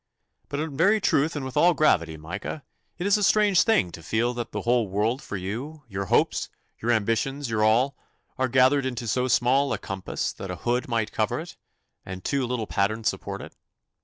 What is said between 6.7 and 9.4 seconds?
your ambitions, your all, are gathered into so